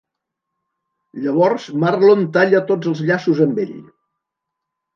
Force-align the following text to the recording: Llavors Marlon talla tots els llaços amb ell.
Llavors 1.25 1.67
Marlon 1.85 2.25
talla 2.39 2.63
tots 2.73 2.93
els 2.95 3.05
llaços 3.11 3.45
amb 3.49 3.65
ell. 3.69 3.79